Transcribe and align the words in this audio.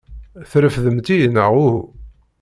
Trefdemt-iyi 0.51 1.27
neɣ 1.29 1.49
uhu? 1.65 1.77